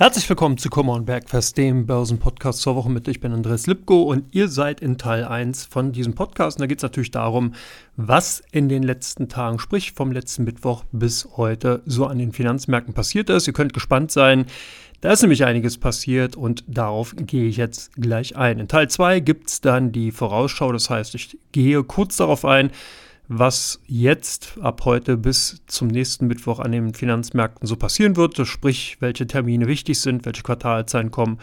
[0.00, 3.08] Herzlich willkommen zu Come on Bergfest, dem Börsenpodcast zur Woche mit.
[3.08, 6.56] Ich bin Andreas Lipko und ihr seid in Teil 1 von diesem Podcast.
[6.56, 7.54] Und da geht es natürlich darum,
[7.96, 12.94] was in den letzten Tagen, sprich vom letzten Mittwoch bis heute, so an den Finanzmärkten
[12.94, 13.48] passiert ist.
[13.48, 14.46] Ihr könnt gespannt sein.
[15.00, 18.60] Da ist nämlich einiges passiert und darauf gehe ich jetzt gleich ein.
[18.60, 22.70] In Teil 2 gibt es dann die Vorausschau, das heißt, ich gehe kurz darauf ein,
[23.28, 28.96] was jetzt ab heute bis zum nächsten Mittwoch an den Finanzmärkten so passieren wird, sprich
[29.00, 31.38] welche Termine wichtig sind, welche Quartalzahlen kommen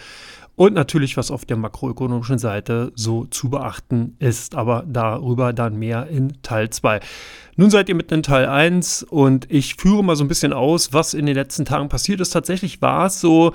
[0.56, 6.08] und natürlich was auf der makroökonomischen Seite so zu beachten ist, aber darüber dann mehr
[6.08, 7.02] in Teil 2.
[7.58, 10.94] Nun seid ihr mitten in Teil 1 und ich führe mal so ein bisschen aus,
[10.94, 12.32] was in den letzten Tagen passiert ist.
[12.32, 13.54] Tatsächlich war es so,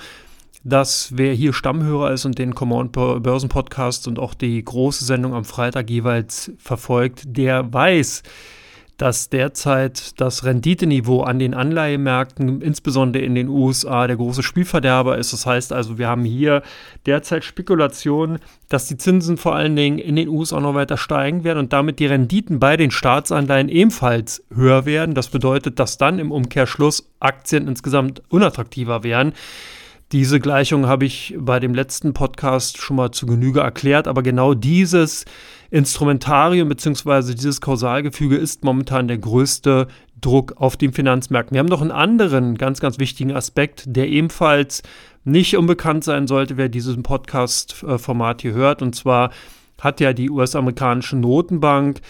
[0.62, 5.34] dass wer hier Stammhörer ist und den Command Börsen Podcast und auch die große Sendung
[5.34, 8.22] am Freitag jeweils verfolgt, der weiß,
[9.00, 15.32] dass derzeit das Renditeniveau an den Anleihemärkten, insbesondere in den USA, der große Spielverderber ist.
[15.32, 16.62] Das heißt also, wir haben hier
[17.06, 21.60] derzeit Spekulationen, dass die Zinsen vor allen Dingen in den USA noch weiter steigen werden
[21.60, 25.14] und damit die Renditen bei den Staatsanleihen ebenfalls höher werden.
[25.14, 29.32] Das bedeutet, dass dann im Umkehrschluss Aktien insgesamt unattraktiver werden.
[30.12, 34.54] Diese Gleichung habe ich bei dem letzten Podcast schon mal zu Genüge erklärt, aber genau
[34.54, 35.24] dieses
[35.70, 37.32] Instrumentarium bzw.
[37.34, 39.86] dieses Kausalgefüge ist momentan der größte
[40.20, 41.54] Druck auf den Finanzmärkten.
[41.54, 44.82] Wir haben noch einen anderen ganz, ganz wichtigen Aspekt, der ebenfalls
[45.22, 48.82] nicht unbekannt sein sollte, wer diesen Podcast-Format hier hört.
[48.82, 49.30] Und zwar
[49.80, 52.00] hat ja die US-amerikanische Notenbank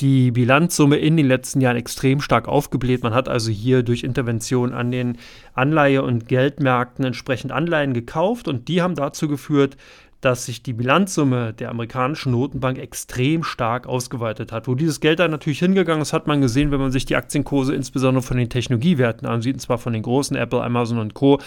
[0.00, 3.02] die Bilanzsumme in den letzten Jahren extrem stark aufgebläht.
[3.02, 5.16] Man hat also hier durch Intervention an den
[5.54, 9.76] Anleihe- und Geldmärkten entsprechend Anleihen gekauft und die haben dazu geführt,
[10.20, 14.66] dass sich die Bilanzsumme der amerikanischen Notenbank extrem stark ausgeweitet hat.
[14.66, 17.74] Wo dieses Geld dann natürlich hingegangen ist, hat man gesehen, wenn man sich die Aktienkurse
[17.74, 21.38] insbesondere von den Technologiewerten ansieht, und zwar von den großen Apple, Amazon und Co.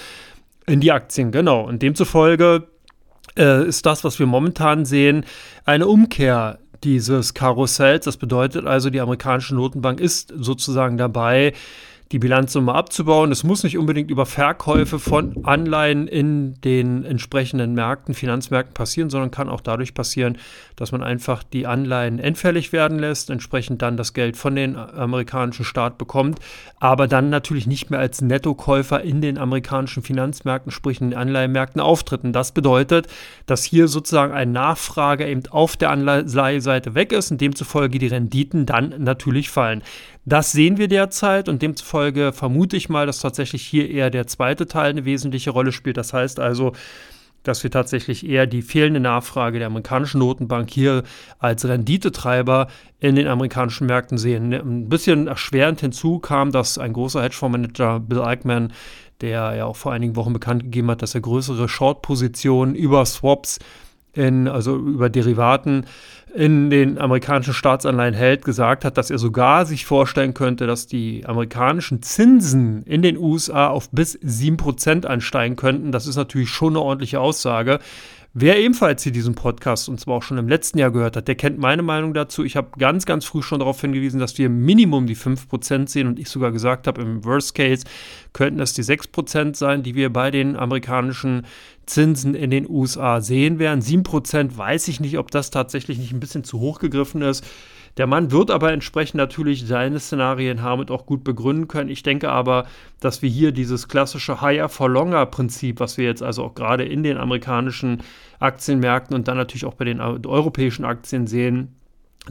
[0.66, 1.68] in die Aktien, genau.
[1.68, 2.68] Und demzufolge
[3.38, 5.25] äh, ist das, was wir momentan sehen,
[5.66, 8.06] eine Umkehr dieses Karussells.
[8.06, 11.53] Das bedeutet also, die amerikanische Notenbank ist sozusagen dabei,
[12.12, 13.31] die Bilanzsumme abzubauen.
[13.31, 19.30] Es muss nicht unbedingt über Verkäufe von Anleihen in den entsprechenden Märkten, Finanzmärkten passieren, sondern
[19.30, 20.40] kann auch dadurch passieren,
[20.75, 25.66] dass man einfach die Anleihen endfällig werden lässt, entsprechend dann das Geld von den amerikanischen
[25.66, 26.40] Staat bekommt,
[26.80, 31.80] aber dann natürlich nicht mehr als Nettokäufer in den amerikanischen Finanzmärkten, sprich in den Anleihenmärkten
[31.80, 32.24] auftritt.
[32.24, 33.08] Und das bedeutet,
[33.46, 38.66] dass hier sozusagen eine Nachfrage eben auf der Anleiheseite weg ist und demzufolge die Renditen
[38.66, 39.84] dann natürlich fallen.
[40.29, 44.67] Das sehen wir derzeit und demzufolge vermute ich mal, dass tatsächlich hier eher der zweite
[44.67, 45.97] Teil eine wesentliche Rolle spielt.
[45.97, 46.73] Das heißt also,
[47.41, 51.01] dass wir tatsächlich eher die fehlende Nachfrage der amerikanischen Notenbank hier
[51.40, 52.67] als Renditetreiber
[53.00, 54.53] in den amerikanischen Märkten sehen.
[54.53, 58.72] Ein bisschen erschwerend hinzu kam, dass ein großer Hedgefondsmanager Bill Eichmann,
[59.22, 63.57] der ja auch vor einigen Wochen bekannt gegeben hat, dass er größere Short-Positionen über Swaps
[64.14, 65.86] in, also über Derivaten
[66.36, 71.25] in den amerikanischen Staatsanleihen hält, gesagt hat, dass er sogar sich vorstellen könnte, dass die
[71.25, 75.92] amerikanischen Zinsen in den USA auf bis 7% ansteigen könnten.
[75.92, 77.80] Das ist natürlich schon eine ordentliche Aussage.
[78.36, 81.34] Wer ebenfalls hier diesen Podcast und zwar auch schon im letzten Jahr gehört hat, der
[81.34, 82.44] kennt meine Meinung dazu.
[82.44, 86.20] Ich habe ganz, ganz früh schon darauf hingewiesen, dass wir Minimum die 5% sehen und
[86.20, 87.86] ich sogar gesagt habe, im Worst Case
[88.31, 91.47] könnten es die 6% sein, die wir bei den amerikanischen
[91.89, 93.81] Zinsen in den USA sehen werden.
[93.81, 97.45] 7% weiß ich nicht, ob das tatsächlich nicht ein bisschen zu hoch gegriffen ist.
[97.97, 101.89] Der Mann wird aber entsprechend natürlich seine Szenarien haben und auch gut begründen können.
[101.89, 102.66] Ich denke aber,
[102.99, 106.85] dass wir hier dieses klassische Higher for Longer Prinzip, was wir jetzt also auch gerade
[106.85, 108.03] in den amerikanischen
[108.39, 111.78] Aktienmärkten und dann natürlich auch bei den europäischen Aktien sehen,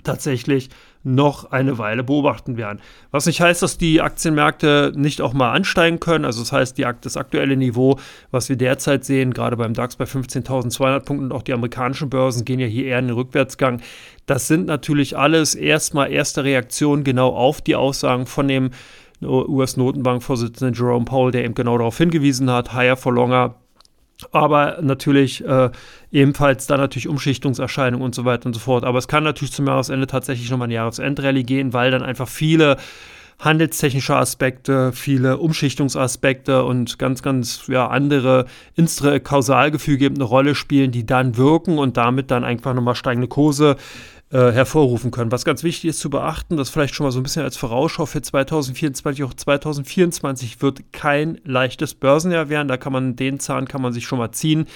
[0.05, 0.71] tatsächlich
[1.05, 2.81] noch eine Weile beobachten werden.
[3.11, 6.25] Was nicht heißt, dass die Aktienmärkte nicht auch mal ansteigen können.
[6.25, 7.99] Also das heißt, die, das aktuelle Niveau,
[8.31, 12.45] was wir derzeit sehen, gerade beim DAX bei 15.200 Punkten und auch die amerikanischen Börsen
[12.45, 13.81] gehen ja hier eher in den Rückwärtsgang.
[14.27, 18.71] Das sind natürlich alles erstmal erste Reaktionen genau auf die Aussagen von dem
[19.23, 23.57] US-Notenbankvorsitzenden Jerome Powell, der eben genau darauf hingewiesen hat, higher for longer
[24.33, 25.71] aber natürlich äh,
[26.11, 28.85] ebenfalls dann natürlich Umschichtungserscheinungen und so weiter und so fort.
[28.85, 32.77] Aber es kann natürlich zum Jahresende tatsächlich nochmal eine Jahresendrallye gehen, weil dann einfach viele
[33.39, 38.47] handelstechnische Aspekte, viele Umschichtungsaspekte und ganz, ganz ja, andere
[39.23, 43.77] Kausalgefüge eine Rolle spielen, die dann wirken und damit dann einfach nochmal steigende Kurse
[44.31, 45.33] äh, hervorrufen können.
[45.33, 48.07] Was ganz wichtig ist zu beachten, das vielleicht schon mal so ein bisschen als Vorausschau
[48.07, 52.69] für 2024, auch 2024 wird kein leichtes Börsenjahr werden.
[52.69, 54.67] Da kann man den Zahn kann man sich schon mal ziehen.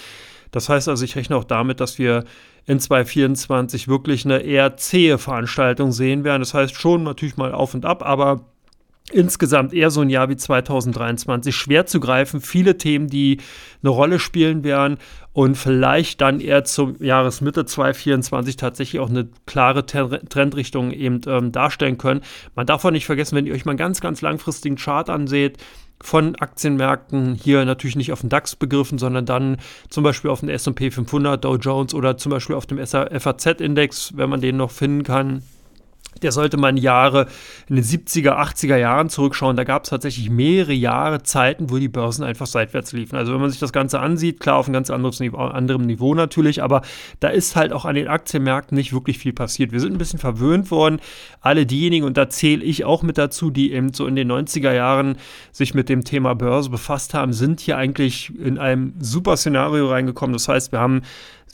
[0.52, 2.24] Das heißt also, ich rechne auch damit, dass wir
[2.66, 6.42] in 2024 wirklich eine eher zähe Veranstaltung sehen werden.
[6.42, 8.51] Das heißt schon natürlich mal auf und ab, aber
[9.10, 12.40] insgesamt eher so ein Jahr wie 2023 schwer zu greifen.
[12.40, 13.38] Viele Themen, die
[13.82, 14.98] eine Rolle spielen werden
[15.32, 21.98] und vielleicht dann eher zur Jahresmitte 2024 tatsächlich auch eine klare Trendrichtung eben ähm, darstellen
[21.98, 22.20] können.
[22.54, 25.58] Man darf auch nicht vergessen, wenn ihr euch mal einen ganz, ganz langfristigen Chart anseht,
[26.00, 29.58] von Aktienmärkten, hier natürlich nicht auf den DAX begriffen, sondern dann
[29.88, 34.28] zum Beispiel auf den S&P 500, Dow Jones oder zum Beispiel auf dem FAZ-Index, wenn
[34.28, 35.42] man den noch finden kann
[36.20, 37.26] der sollte man Jahre
[37.68, 39.56] in den 70er, 80er Jahren zurückschauen.
[39.56, 43.16] Da gab es tatsächlich mehrere Jahre Zeiten, wo die Börsen einfach seitwärts liefen.
[43.16, 46.62] Also wenn man sich das Ganze ansieht, klar auf einem ganz Niveau, anderem Niveau natürlich,
[46.62, 46.82] aber
[47.20, 49.72] da ist halt auch an den Aktienmärkten nicht wirklich viel passiert.
[49.72, 51.00] Wir sind ein bisschen verwöhnt worden.
[51.40, 54.72] Alle diejenigen, und da zähle ich auch mit dazu, die eben so in den 90er
[54.72, 55.16] Jahren
[55.50, 60.32] sich mit dem Thema Börse befasst haben, sind hier eigentlich in einem super Szenario reingekommen.
[60.32, 61.02] Das heißt, wir haben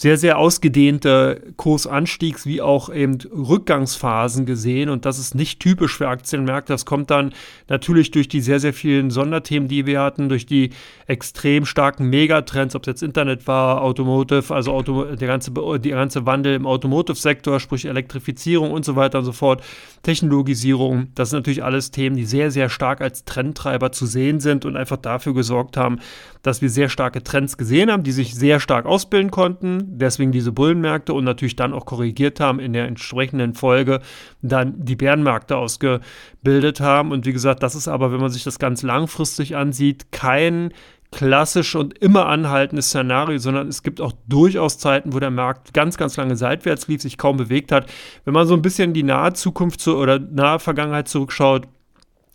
[0.01, 4.91] sehr, sehr ausgedehnte Kursanstiegs- wie auch eben Rückgangsphasen gesehen.
[4.91, 6.73] Und das ist nicht typisch für Aktienmärkte.
[6.73, 7.35] Das kommt dann
[7.67, 10.71] natürlich durch die sehr, sehr vielen Sonderthemen, die wir hatten, durch die
[11.09, 16.25] extrem starken Megatrends, ob es jetzt Internet war, Automotive, also Auto, der, ganze, der ganze
[16.27, 19.65] Wandel im Automotive-Sektor, sprich Elektrifizierung und so weiter und so fort,
[20.05, 21.09] Technologisierung.
[21.17, 24.77] Das sind natürlich alles Themen, die sehr, sehr stark als Trendtreiber zu sehen sind und
[24.77, 25.99] einfach dafür gesorgt haben,
[26.43, 30.53] dass wir sehr starke Trends gesehen haben, die sich sehr stark ausbilden konnten deswegen diese
[30.53, 34.01] Bullenmärkte und natürlich dann auch korrigiert haben in der entsprechenden Folge,
[34.43, 37.13] dann die Bärenmärkte ausgebildet haben.
[37.13, 40.73] Und wie gesagt, das ist aber, wenn man sich das ganz langfristig ansieht, kein
[41.11, 45.97] klassisch und immer anhaltendes Szenario, sondern es gibt auch durchaus Zeiten, wo der Markt ganz,
[45.97, 47.91] ganz lange seitwärts lief, sich kaum bewegt hat.
[48.25, 51.67] Wenn man so ein bisschen die nahe Zukunft zu, oder nahe Vergangenheit zurückschaut,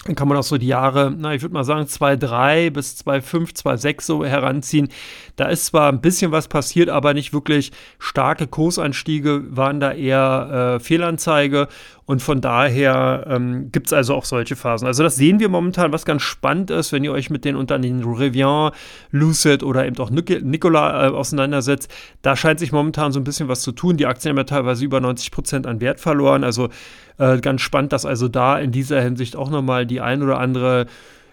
[0.06, 3.56] dann kann man auch so die Jahre, na, ich würde mal sagen, 2,3 bis 2,5,
[3.64, 4.90] 2,6 so heranziehen.
[5.36, 10.76] Da ist zwar ein bisschen was passiert, aber nicht wirklich starke Kursanstiege waren da eher
[10.76, 11.70] äh, Fehlanzeige.
[12.06, 14.88] Und von daher ähm, gibt es also auch solche Phasen.
[14.88, 18.04] Also das sehen wir momentan, was ganz spannend ist, wenn ihr euch mit den Unternehmen
[18.04, 18.72] Rivian,
[19.12, 21.90] Lucid oder eben auch Nikola äh, auseinandersetzt.
[22.22, 23.96] Da scheint sich momentan so ein bisschen was zu tun.
[23.96, 26.44] Die Aktien haben ja teilweise über 90 Prozent an Wert verloren.
[26.44, 26.70] Also
[27.18, 30.88] äh, ganz spannend, dass also da in dieser Hinsicht auch nochmal die ein oder andere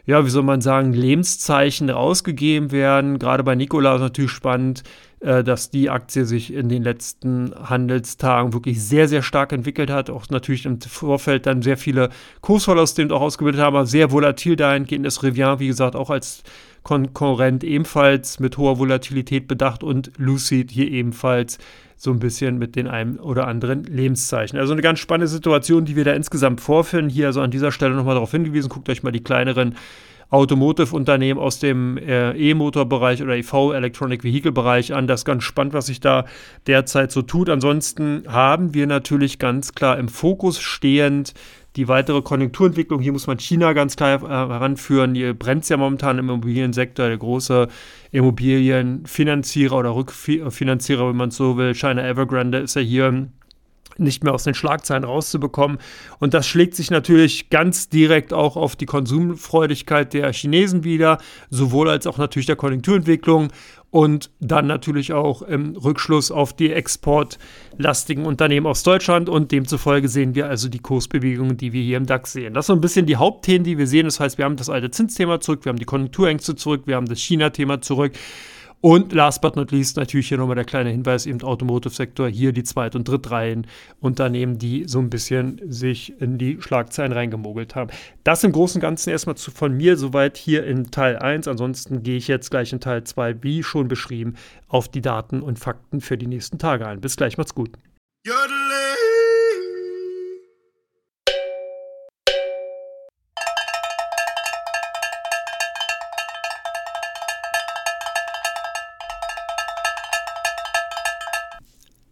[0.06, 3.18] ja, wie soll man sagen, Lebenszeichen rausgegeben werden.
[3.18, 4.82] Gerade bei Nikola ist natürlich spannend,
[5.20, 10.08] äh, dass die Aktie sich in den letzten Handelstagen wirklich sehr, sehr stark entwickelt hat.
[10.08, 12.08] Auch natürlich im Vorfeld dann sehr viele
[12.40, 16.42] Kursverluste auch ausgebildet haben, aber sehr volatil dahingehend ist Rivian, wie gesagt, auch als
[16.84, 21.58] Konkurrent ebenfalls mit hoher Volatilität bedacht und Lucid hier ebenfalls
[21.96, 24.58] so ein bisschen mit den einem oder anderen Lebenszeichen.
[24.58, 27.10] Also eine ganz spannende Situation, die wir da insgesamt vorfinden.
[27.10, 29.74] Hier also an dieser Stelle nochmal darauf hingewiesen, guckt euch mal die kleineren
[30.30, 35.06] Automotive-Unternehmen aus dem äh, E-Motor-Bereich oder EV, Electronic Vehicle-Bereich an.
[35.06, 36.24] Das ist ganz spannend, was sich da
[36.66, 37.50] derzeit so tut.
[37.50, 41.34] Ansonsten haben wir natürlich ganz klar im Fokus stehend
[41.76, 43.00] die weitere Konjunkturentwicklung.
[43.00, 45.14] Hier muss man China ganz klar äh, heranführen.
[45.14, 47.08] Hier brennt es ja momentan im Immobiliensektor.
[47.08, 47.68] Der große
[48.12, 53.28] Immobilienfinanzierer oder Rückfinanzierer, wenn man es so will, China Evergrande ist ja hier
[53.98, 55.78] nicht mehr aus den Schlagzeilen rauszubekommen.
[56.18, 61.18] Und das schlägt sich natürlich ganz direkt auch auf die Konsumfreudigkeit der Chinesen wieder,
[61.50, 63.48] sowohl als auch natürlich der Konjunkturentwicklung
[63.90, 70.34] und dann natürlich auch im Rückschluss auf die exportlastigen Unternehmen aus Deutschland und demzufolge sehen
[70.34, 72.54] wir also die Kursbewegungen, die wir hier im DAX sehen.
[72.54, 74.04] Das sind so ein bisschen die Hauptthemen, die wir sehen.
[74.04, 77.06] Das heißt, wir haben das alte Zinsthema zurück, wir haben die Konjunkturängste zurück, wir haben
[77.06, 78.12] das China-Thema zurück.
[78.82, 82.62] Und last but not least natürlich hier nochmal der kleine Hinweis, eben Automotive-Sektor, hier die
[82.62, 83.66] Zweit- und Drittreihen
[84.00, 87.90] Unternehmen, die so ein bisschen sich in die Schlagzeilen reingemogelt haben.
[88.24, 91.46] Das im Großen und Ganzen erstmal zu, von mir soweit hier in Teil 1.
[91.46, 94.36] Ansonsten gehe ich jetzt gleich in Teil 2, wie schon beschrieben,
[94.68, 97.02] auf die Daten und Fakten für die nächsten Tage ein.
[97.02, 97.70] Bis gleich, macht's gut.
[98.26, 98.59] Jodele.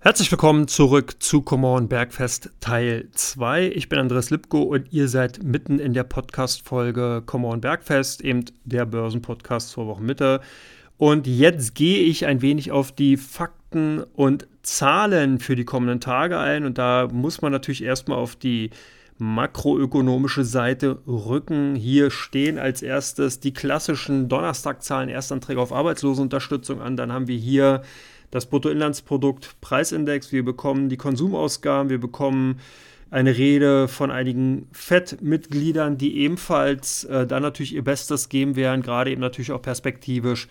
[0.08, 3.66] Herzlich willkommen zurück zu Come Bergfest Teil 2.
[3.66, 8.86] Ich bin Andreas Lipko und ihr seid mitten in der Podcast-Folge Come Bergfest, eben der
[8.86, 10.40] Börsenpodcast zur Wochenmitte.
[10.96, 16.38] Und jetzt gehe ich ein wenig auf die Fakten und Zahlen für die kommenden Tage
[16.38, 16.64] ein.
[16.64, 18.70] Und da muss man natürlich erstmal auf die
[19.18, 21.74] makroökonomische Seite rücken.
[21.74, 26.96] Hier stehen als erstes die klassischen Donnerstagzahlen, Erstanträge auf Arbeitslosenunterstützung an.
[26.96, 27.82] Dann haben wir hier
[28.30, 32.60] das Bruttoinlandsprodukt Preisindex, wir bekommen die Konsumausgaben, wir bekommen
[33.10, 39.10] eine Rede von einigen FED-Mitgliedern, die ebenfalls äh, dann natürlich ihr Bestes geben werden, gerade
[39.10, 40.46] eben natürlich auch perspektivisch,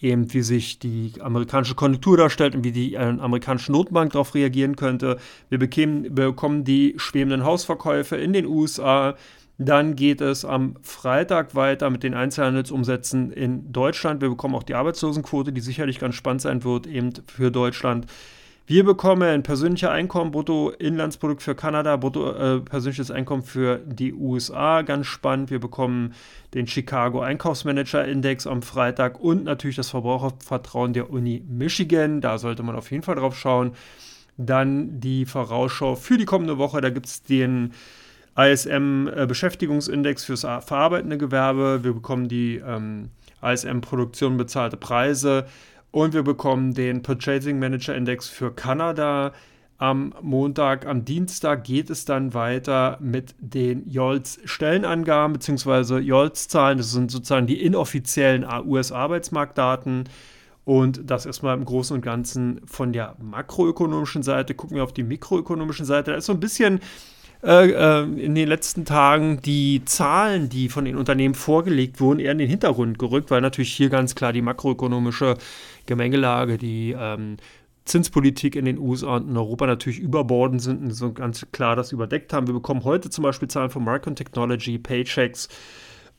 [0.00, 4.76] eben wie sich die amerikanische Konjunktur darstellt und wie die äh, amerikanische Notbank darauf reagieren
[4.76, 5.18] könnte.
[5.50, 9.14] Wir bekämen, bekommen die schwebenden Hausverkäufe in den USA,
[9.58, 14.22] Dann geht es am Freitag weiter mit den Einzelhandelsumsätzen in Deutschland.
[14.22, 18.06] Wir bekommen auch die Arbeitslosenquote, die sicherlich ganz spannend sein wird, eben für Deutschland.
[18.68, 25.06] Wir bekommen persönliche Einkommen, Bruttoinlandsprodukt für Kanada, Brutto, äh, persönliches Einkommen für die USA, ganz
[25.06, 25.50] spannend.
[25.50, 26.12] Wir bekommen
[26.54, 32.20] den Chicago Einkaufsmanager Index am Freitag und natürlich das Verbrauchervertrauen der Uni Michigan.
[32.20, 33.72] Da sollte man auf jeden Fall drauf schauen.
[34.36, 36.80] Dann die Vorausschau für die kommende Woche.
[36.80, 37.72] Da gibt es den
[38.38, 41.80] ISM-Beschäftigungsindex fürs verarbeitende Gewerbe.
[41.82, 43.10] Wir bekommen die ähm,
[43.42, 45.46] ISM-Produktion bezahlte Preise.
[45.90, 49.32] Und wir bekommen den Purchasing Manager Index für Kanada
[49.78, 50.86] am Montag.
[50.86, 55.98] Am Dienstag geht es dann weiter mit den JOLTS-Stellenangaben bzw.
[55.98, 56.78] JOLTS-Zahlen.
[56.78, 60.08] Das sind sozusagen die inoffiziellen US-Arbeitsmarktdaten.
[60.64, 64.54] Und das erstmal im Großen und Ganzen von der makroökonomischen Seite.
[64.54, 66.10] Gucken wir auf die mikroökonomische Seite.
[66.10, 66.80] Da ist so ein bisschen
[67.42, 72.32] äh, äh, in den letzten Tagen die Zahlen, die von den Unternehmen vorgelegt wurden, eher
[72.32, 75.36] in den Hintergrund gerückt, weil natürlich hier ganz klar die makroökonomische
[75.86, 77.36] Gemengelage, die ähm,
[77.84, 81.92] Zinspolitik in den USA und in Europa natürlich überbordend sind und so ganz klar das
[81.92, 82.48] überdeckt haben.
[82.48, 85.48] Wir bekommen heute zum Beispiel Zahlen von Market Technology, Paychecks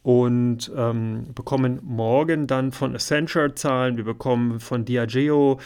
[0.01, 5.59] und ähm, bekommen morgen dann von Accenture Zahlen, wir bekommen von Diageo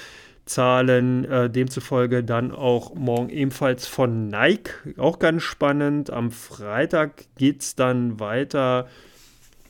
[0.45, 6.11] Zahlen, äh, demzufolge dann auch morgen ebenfalls von Nike, auch ganz spannend.
[6.11, 8.87] Am Freitag geht es dann weiter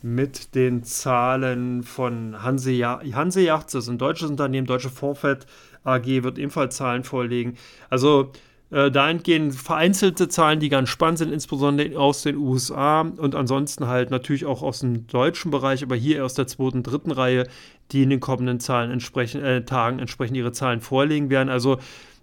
[0.02, 5.46] mit den Zahlen von Hanse, Hanse das ist ein deutsches Unternehmen, Deutsche Vorfett
[5.84, 7.56] AG wird ebenfalls Zahlen vorlegen.
[7.88, 8.32] Also
[8.74, 14.10] äh, dahingehend vereinzelte Zahlen, die ganz spannend sind, insbesondere aus den USA und ansonsten halt
[14.10, 17.46] natürlich auch aus dem deutschen Bereich, aber hier aus der zweiten, dritten Reihe,
[17.92, 21.50] die in den kommenden Zahlen entsprechend, äh, Tagen entsprechend ihre Zahlen vorlegen werden.
[21.50, 21.78] Also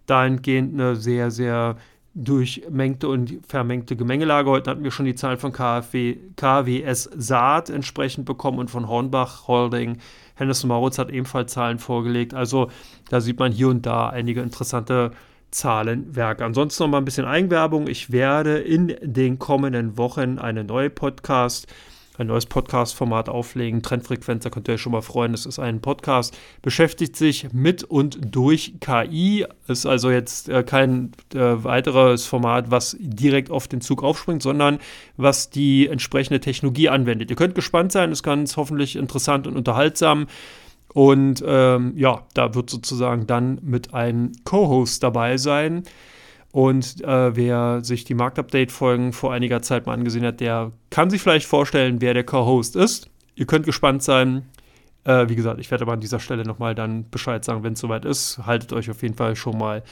[0.08, 1.78] dahingehend eine sehr, sehr
[2.16, 4.50] durchmengte und vermengte Gemengelage.
[4.50, 9.48] Heute hatten wir schon die Zahlen von KfW, KWS Saat entsprechend bekommen und von Hornbach
[9.48, 10.00] Holding.
[10.36, 12.34] Henderson Maurits hat ebenfalls Zahlen vorgelegt.
[12.34, 12.70] Also
[13.10, 15.12] da sieht man hier und da einige interessante
[15.52, 16.44] Zahlenwerke.
[16.44, 17.88] Ansonsten noch mal ein bisschen Eigenwerbung.
[17.88, 21.68] Ich werde in den kommenden Wochen eine neue Podcast
[22.22, 23.82] ein neues Podcast-Format auflegen.
[23.82, 25.32] Trendfrequenz, da könnt ihr euch schon mal freuen.
[25.34, 29.46] Das ist ein Podcast, beschäftigt sich mit und durch KI.
[29.68, 34.80] Ist also jetzt äh, kein äh, weiteres Format, was direkt auf den Zug aufspringt, sondern
[35.18, 37.30] was die entsprechende Technologie anwendet.
[37.30, 40.28] Ihr könnt gespannt sein, ist ganz hoffentlich interessant und unterhaltsam.
[40.94, 45.84] Und ähm, ja, da wird sozusagen dann mit einem Co-Host dabei sein.
[46.52, 51.22] Und äh, wer sich die Marktupdate-Folgen vor einiger Zeit mal angesehen hat, der kann sich
[51.22, 53.10] vielleicht vorstellen, wer der Co-Host ist.
[53.36, 54.46] Ihr könnt gespannt sein.
[55.06, 57.80] Äh, wie gesagt, ich werde aber an dieser Stelle nochmal dann Bescheid sagen, wenn es
[57.80, 58.40] soweit ist.
[58.46, 59.84] Haltet euch auf jeden Fall schon mal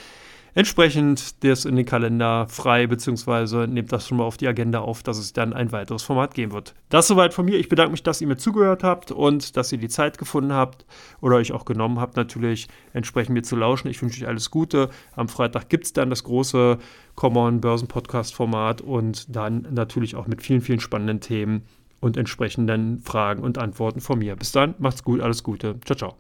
[0.54, 5.04] entsprechend das in den Kalender frei, beziehungsweise nehmt das schon mal auf die Agenda auf,
[5.04, 6.74] dass es dann ein weiteres Format geben wird.
[6.90, 7.58] Das soweit von mir.
[7.58, 10.86] Ich bedanke mich, dass ihr mir zugehört habt und dass ihr die Zeit gefunden habt
[11.22, 13.88] oder euch auch genommen habt, natürlich entsprechend mir zu lauschen.
[13.90, 14.90] Ich wünsche euch alles Gute.
[15.16, 16.78] Am Freitag gibt es dann das große
[17.16, 21.64] Common Börsen Podcast Format und dann natürlich auch mit vielen, vielen spannenden Themen
[22.00, 24.36] und entsprechenden Fragen und Antworten von mir.
[24.36, 25.76] Bis dann, macht's gut, alles Gute.
[25.86, 26.16] Ciao, ciao.